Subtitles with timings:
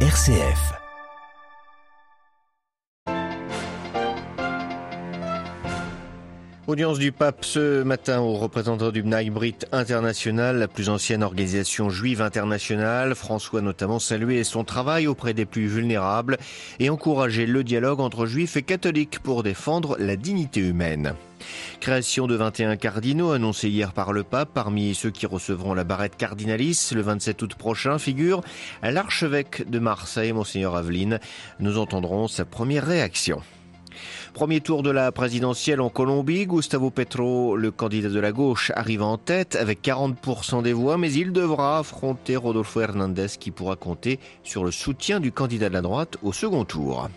[0.00, 0.85] RCF.
[6.66, 11.90] Audience du pape ce matin aux représentants du B'nai Brit international, la plus ancienne organisation
[11.90, 13.14] juive internationale.
[13.14, 16.38] François notamment salué son travail auprès des plus vulnérables
[16.80, 21.14] et encouragé le dialogue entre juifs et catholiques pour défendre la dignité humaine.
[21.78, 24.50] Création de 21 cardinaux annoncés hier par le pape.
[24.52, 28.40] Parmi ceux qui recevront la barrette cardinalis le 27 août prochain figure
[28.82, 31.20] l'archevêque de Marseille, Monseigneur Aveline.
[31.60, 33.40] Nous entendrons sa première réaction.
[34.34, 39.02] Premier tour de la présidentielle en Colombie, Gustavo Petro, le candidat de la gauche, arrive
[39.02, 44.18] en tête avec 40% des voix, mais il devra affronter Rodolfo Hernandez qui pourra compter
[44.42, 47.08] sur le soutien du candidat de la droite au second tour.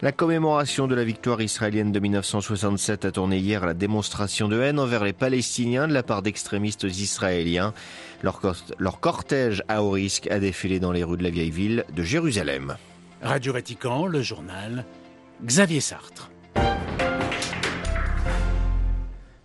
[0.00, 4.78] La commémoration de la victoire israélienne de 1967 a tourné hier la démonstration de haine
[4.78, 7.72] envers les Palestiniens de la part d'extrémistes israéliens.
[8.22, 8.40] Leur,
[8.78, 12.02] leur cortège à haut risque a défilé dans les rues de la vieille ville de
[12.02, 12.76] Jérusalem.
[13.22, 14.84] Radio Vatican, le journal
[15.46, 16.31] Xavier Sartre.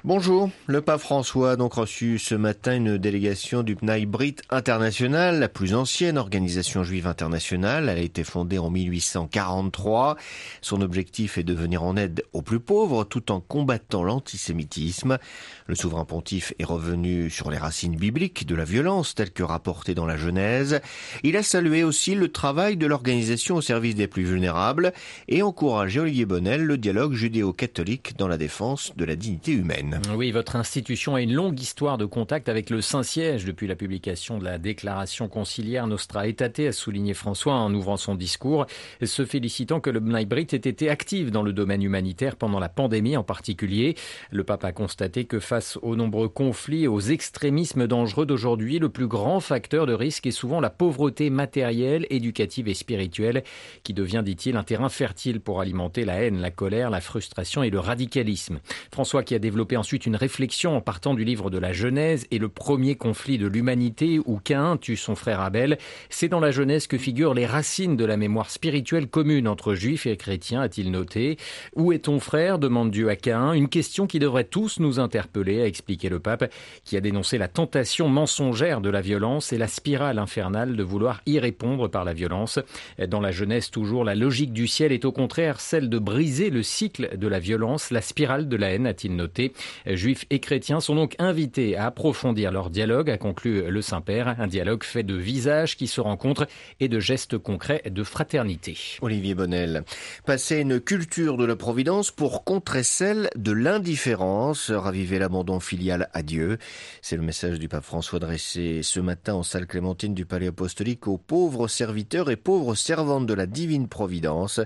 [0.07, 5.37] Bonjour, le pape François a donc reçu ce matin une délégation du Pnai Brit International,
[5.37, 7.89] la plus ancienne organisation juive internationale.
[7.89, 10.15] Elle a été fondée en 1843.
[10.61, 15.17] Son objectif est de venir en aide aux plus pauvres tout en combattant l'antisémitisme.
[15.65, 19.93] Le souverain pontife est revenu sur les racines bibliques de la violence telle que rapportée
[19.93, 20.79] dans la Genèse.
[21.23, 24.93] Il a salué aussi le travail de l'organisation au service des plus vulnérables
[25.27, 29.96] et encouragé Olivier Bonnel le dialogue judéo-catholique dans la défense de la dignité humaine.
[30.15, 34.37] Oui, votre institution a une longue histoire de contact avec le Saint-Siège depuis la publication
[34.37, 38.65] de la déclaration conciliaire Nostra Aetate, a souligné François en ouvrant son discours,
[39.03, 42.69] se félicitant que le B'nai Brit ait été actif dans le domaine humanitaire pendant la
[42.69, 43.95] pandémie en particulier.
[44.31, 48.89] Le pape a constaté que face aux nombreux conflits et aux extrémismes dangereux d'aujourd'hui, le
[48.89, 53.43] plus grand facteur de risque est souvent la pauvreté matérielle, éducative et spirituelle,
[53.83, 57.69] qui devient, dit-il, un terrain fertile pour alimenter la haine, la colère, la frustration et
[57.69, 58.59] le radicalisme.
[58.91, 62.39] François qui a développé ensuite une réflexion en partant du livre de la Genèse et
[62.39, 65.77] le premier conflit de l'humanité où Cain tue son frère Abel.
[66.09, 70.05] C'est dans la Genèse que figurent les racines de la mémoire spirituelle commune entre juifs
[70.05, 71.37] et chrétiens, a-t-il noté.
[71.75, 72.59] Où est ton frère?
[72.59, 73.53] demande Dieu à Cain.
[73.53, 76.51] Une question qui devrait tous nous interpeller, a expliqué le pape,
[76.83, 81.21] qui a dénoncé la tentation mensongère de la violence et la spirale infernale de vouloir
[81.25, 82.59] y répondre par la violence.
[83.07, 86.63] Dans la Genèse toujours, la logique du ciel est au contraire celle de briser le
[86.63, 89.53] cycle de la violence, la spirale de la haine, a-t-il noté.
[89.85, 94.47] Juifs et chrétiens sont donc invités à approfondir leur dialogue, a conclu le Saint-Père, un
[94.47, 96.47] dialogue fait de visages qui se rencontrent
[96.79, 98.77] et de gestes concrets de fraternité.
[99.01, 99.83] Olivier Bonnel,
[100.25, 106.23] passer une culture de la providence pour contrer celle de l'indifférence, raviver l'abandon filial à
[106.23, 106.57] Dieu.
[107.01, 111.07] C'est le message du pape François dressé ce matin en salle Clémentine du Palais Apostolique
[111.07, 114.59] aux pauvres serviteurs et pauvres servantes de la divine providence.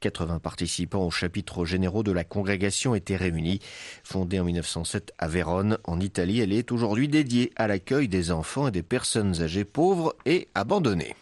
[0.00, 3.60] 80 participants au chapitre généraux de la congrégation étaient réunis.
[4.04, 6.40] Fondée en 1907 à Vérone, en Italie.
[6.40, 11.14] Elle est aujourd'hui dédiée à l'accueil des enfants et des personnes âgées pauvres et abandonnées.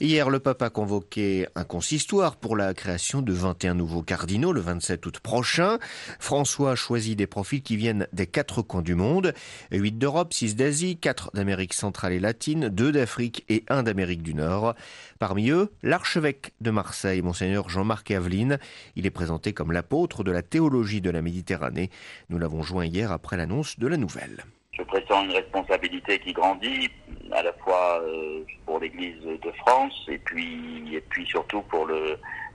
[0.00, 4.60] Hier, le pape a convoqué un consistoire pour la création de 21 nouveaux cardinaux le
[4.60, 5.78] 27 août prochain.
[6.18, 9.34] François a choisi des profils qui viennent des quatre coins du monde.
[9.72, 14.34] 8 d'Europe, 6 d'Asie, 4 d'Amérique centrale et latine, 2 d'Afrique et 1 d'Amérique du
[14.34, 14.74] Nord.
[15.18, 18.58] Parmi eux, l'archevêque de Marseille, monseigneur Jean-Marc Aveline.
[18.96, 21.90] Il est présenté comme l'apôtre de la théologie de la Méditerranée.
[22.28, 24.44] Nous l'avons joint hier après l'annonce de la nouvelle.
[24.80, 26.88] Je pressens une responsabilité qui grandit
[27.32, 31.86] à la fois euh, pour l'Église de France et puis et puis surtout pour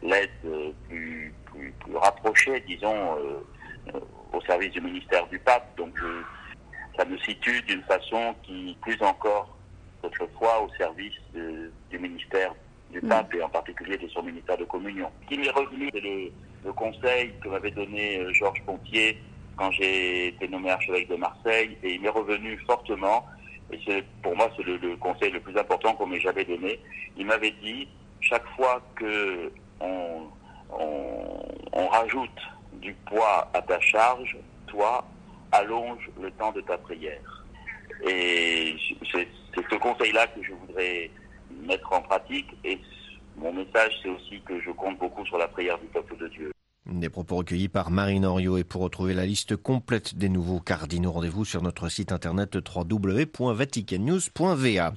[0.01, 0.29] l'aide
[0.89, 3.99] plus, plus, plus rapprochée, disons, euh,
[4.33, 5.77] au service du ministère du pape.
[5.77, 6.23] Donc je,
[6.97, 9.55] ça me situe d'une façon qui plus encore
[10.01, 12.55] autrefois au service de, du ministère
[12.89, 15.11] du pape et en particulier de son ministère de communion.
[15.23, 16.31] Ce qui m'est revenu, c'est le,
[16.65, 19.21] le conseil que m'avait donné euh, Georges Pontier
[19.57, 23.25] quand j'ai été nommé archevêque de Marseille et il m'est revenu fortement
[23.71, 26.79] et c'est pour moi c'est le, conseil le plus important qu'on m'ait jamais donné.
[27.17, 27.87] Il m'avait dit
[28.21, 30.23] chaque fois que on,
[30.71, 32.41] on, on, rajoute
[32.73, 34.37] du poids à ta charge,
[34.67, 35.05] toi
[35.51, 37.45] allonge le temps de ta prière.
[38.07, 38.75] Et
[39.11, 41.09] c'est ce conseil-là que je voudrais
[41.61, 42.49] mettre en pratique.
[42.63, 42.79] Et
[43.37, 46.54] mon message, c'est aussi que je compte beaucoup sur la prière du peuple de Dieu.
[46.91, 51.13] Des propos recueillis par Marine Henriot et pour retrouver la liste complète des nouveaux cardinaux,
[51.13, 54.93] rendez-vous sur notre site internet www.vaticannews.va.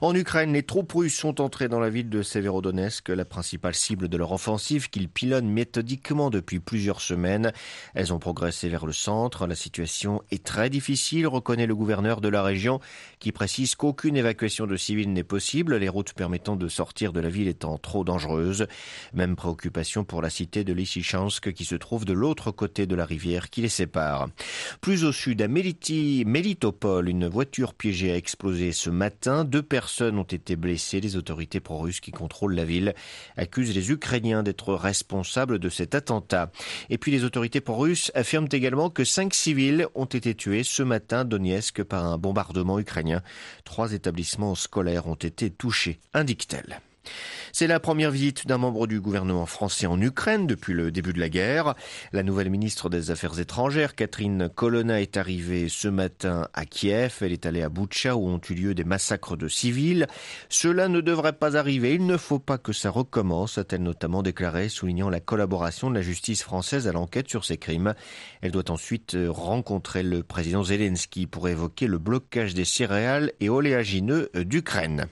[0.00, 4.08] En Ukraine, les troupes russes sont entrées dans la ville de Severodonetsk, la principale cible
[4.08, 7.52] de leur offensive qu'ils pilonnent méthodiquement depuis plusieurs semaines.
[7.94, 9.46] Elles ont progressé vers le centre.
[9.46, 12.80] La situation est très difficile, reconnaît le gouverneur de la région,
[13.20, 17.28] qui précise qu'aucune évacuation de civils n'est possible, les routes permettant de sortir de la
[17.28, 18.66] ville étant trop dangereuses.
[19.14, 23.04] Même préoccupation pour la cité de Lysychansk qui se trouve de l'autre côté de la
[23.04, 24.28] rivière qui les sépare.
[24.80, 29.44] Plus au sud, à Melitopol, une voiture piégée a explosé ce matin.
[29.44, 31.00] Deux personnes ont été blessées.
[31.00, 32.94] Les autorités pro-russes qui contrôlent la ville
[33.36, 36.50] accusent les Ukrainiens d'être responsables de cet attentat.
[36.90, 41.20] Et puis les autorités pro-russes affirment également que cinq civils ont été tués ce matin
[41.20, 43.22] à Donetsk par un bombardement ukrainien.
[43.64, 46.80] Trois établissements scolaires ont été touchés, indique-t-elle.
[47.52, 51.20] C'est la première visite d'un membre du gouvernement français en Ukraine depuis le début de
[51.20, 51.74] la guerre.
[52.12, 57.16] La nouvelle ministre des Affaires étrangères, Catherine Colonna, est arrivée ce matin à Kiev.
[57.20, 60.06] Elle est allée à Boutcha où ont eu lieu des massacres de civils.
[60.48, 61.94] Cela ne devrait pas arriver.
[61.94, 66.02] Il ne faut pas que ça recommence, a-t-elle notamment déclaré, soulignant la collaboration de la
[66.02, 67.94] justice française à l'enquête sur ces crimes.
[68.42, 74.30] Elle doit ensuite rencontrer le président Zelensky pour évoquer le blocage des céréales et oléagineux
[74.34, 75.08] d'Ukraine.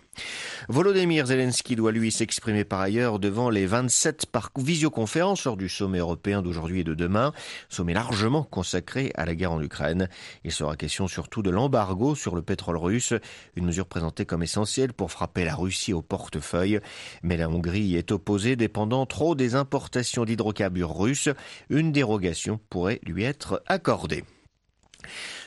[0.69, 5.99] Volodymyr Zelensky doit lui s'exprimer par ailleurs devant les 27 par visioconférence lors du sommet
[5.99, 7.33] européen d'aujourd'hui et de demain,
[7.69, 10.09] sommet largement consacré à la guerre en Ukraine.
[10.45, 13.15] Il sera question surtout de l'embargo sur le pétrole russe,
[13.55, 16.81] une mesure présentée comme essentielle pour frapper la Russie au portefeuille.
[17.23, 21.29] Mais la Hongrie est opposée, dépendant trop des importations d'hydrocarbures russes.
[21.71, 24.25] Une dérogation pourrait lui être accordée.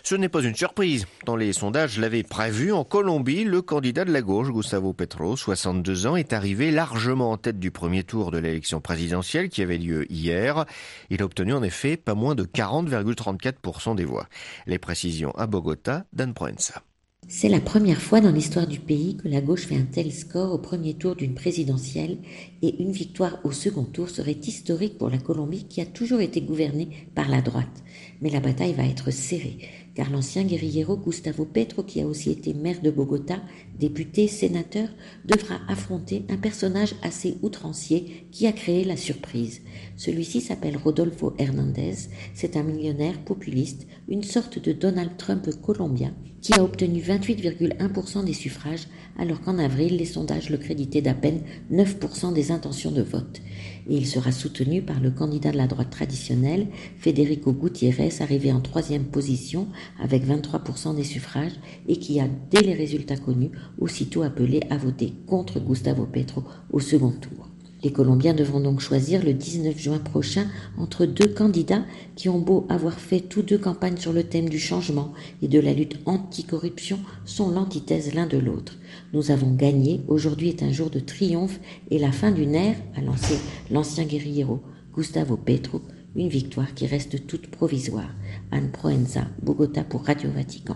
[0.04, 1.06] Ce n'est pas une surprise.
[1.26, 6.08] Dans les sondages l'avait prévu, en Colombie, le candidat de la gauche, Gustavo Petro, 62
[6.08, 10.12] ans, est arrivé largement en tête du premier tour de l'élection présidentielle qui avait lieu
[10.12, 10.66] hier.
[11.10, 14.28] Il a obtenu en effet pas moins de 40,34% des voix.
[14.68, 16.84] Les précisions à Bogota, Dan Proenza.
[17.32, 20.52] C'est la première fois dans l'histoire du pays que la gauche fait un tel score
[20.52, 22.18] au premier tour d'une présidentielle
[22.62, 26.42] et une victoire au second tour serait historique pour la Colombie qui a toujours été
[26.42, 27.84] gouvernée par la droite.
[28.22, 29.58] Mais la bataille va être serrée
[30.00, 33.42] car l'ancien guerrillero Gustavo Petro, qui a aussi été maire de Bogota,
[33.78, 34.88] député, sénateur,
[35.26, 39.62] devra affronter un personnage assez outrancier qui a créé la surprise.
[39.98, 41.96] Celui-ci s'appelle Rodolfo Hernandez,
[42.34, 48.34] c'est un millionnaire populiste, une sorte de Donald Trump colombien, qui a obtenu 28,1% des
[48.34, 51.42] suffrages, alors qu'en avril, les sondages le créditaient d'à peine
[51.74, 53.42] 9% des intentions de vote.
[53.90, 56.68] Et il sera soutenu par le candidat de la droite traditionnelle,
[56.98, 59.68] Federico Gutiérrez, arrivé en troisième position
[60.00, 65.14] avec 23% des suffrages et qui a, dès les résultats connus, aussitôt appelé à voter
[65.28, 67.50] contre Gustavo Petro au second tour.
[67.82, 70.48] Les Colombiens devront donc choisir le 19 juin prochain
[70.78, 71.86] entre deux candidats
[72.16, 75.60] qui ont beau avoir fait tous deux campagnes sur le thème du changement et de
[75.60, 78.78] la lutte anticorruption sont l'antithèse l'un de l'autre.
[79.14, 81.60] Nous avons gagné, aujourd'hui est un jour de triomphe
[81.90, 83.36] et la fin d'une ère, a lancé
[83.72, 84.62] l'ancien guerriero
[84.94, 85.82] Gustavo Petro,
[86.16, 88.10] une victoire qui reste toute provisoire.
[88.52, 90.76] Anne Proenza, Bogota pour Radio Vatican.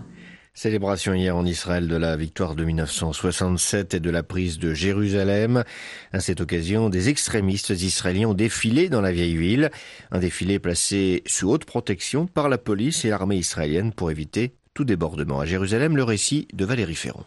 [0.56, 5.64] Célébration hier en Israël de la victoire de 1967 et de la prise de Jérusalem.
[6.12, 9.72] À cette occasion, des extrémistes israéliens ont défilé dans la vieille ville.
[10.12, 14.84] Un défilé placé sous haute protection par la police et l'armée israélienne pour éviter tout
[14.84, 15.40] débordement.
[15.40, 17.24] À Jérusalem, le récit de Valérie Ferron.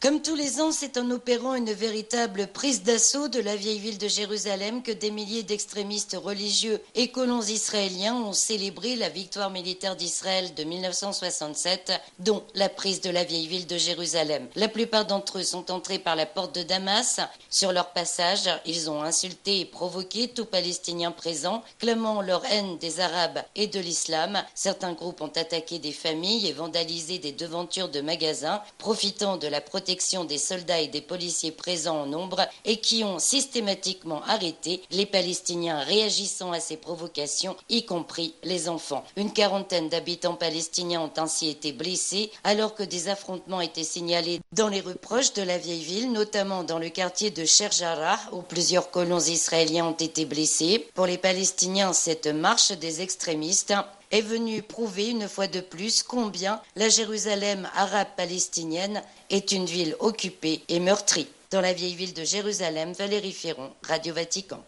[0.00, 3.98] Comme tous les ans, c'est en opérant une véritable prise d'assaut de la vieille ville
[3.98, 9.96] de Jérusalem que des milliers d'extrémistes religieux et colons israéliens ont célébré la victoire militaire
[9.96, 14.48] d'Israël de 1967, dont la prise de la vieille ville de Jérusalem.
[14.54, 17.20] La plupart d'entre eux sont entrés par la porte de Damas.
[17.50, 23.00] Sur leur passage, ils ont insulté et provoqué tout Palestinien présent, clamant leur haine des
[23.00, 24.42] Arabes et de l'islam.
[24.54, 29.60] Certains groupes ont attaqué des familles et vandalisé des devantures de magasins, profitant de la
[29.60, 29.89] protection
[30.28, 35.80] des soldats et des policiers présents en nombre et qui ont systématiquement arrêté les Palestiniens
[35.80, 39.04] réagissant à ces provocations, y compris les enfants.
[39.16, 44.68] Une quarantaine d'habitants palestiniens ont ainsi été blessés alors que des affrontements étaient signalés dans
[44.68, 48.90] les rues proches de la vieille ville, notamment dans le quartier de Sherjara où plusieurs
[48.90, 50.86] colons israéliens ont été blessés.
[50.94, 53.74] Pour les Palestiniens, cette marche des extrémistes
[54.10, 59.96] est venue prouver une fois de plus combien la Jérusalem arabe palestinienne est une ville
[60.00, 61.28] occupée et meurtrie.
[61.50, 64.62] Dans la vieille ville de Jérusalem, Valérie Ferron, Radio Vatican.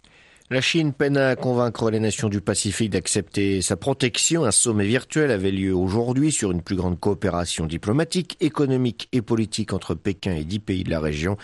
[0.52, 4.44] La Chine peine à convaincre les nations du Pacifique d'accepter sa protection.
[4.44, 9.72] Un sommet virtuel avait lieu aujourd'hui sur une plus grande coopération diplomatique, économique et politique
[9.72, 11.38] entre Pékin et dix pays de la région.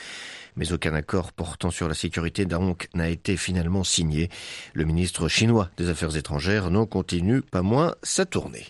[0.57, 4.29] Mais aucun accord portant sur la sécurité donc n'a été finalement signé.
[4.75, 8.67] Le ministre chinois des Affaires étrangères n'en continue pas moins sa tournée.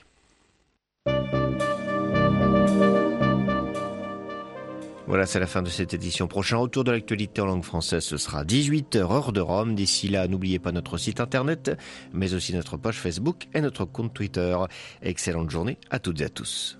[5.09, 6.27] Voilà, c'est la fin de cette édition.
[6.29, 9.75] Prochain retour de l'actualité en langue française, ce sera 18h heure de Rome.
[9.75, 11.71] D'ici là, n'oubliez pas notre site internet,
[12.13, 14.55] mais aussi notre page Facebook et notre compte Twitter.
[15.01, 16.79] Excellente journée à toutes et à tous.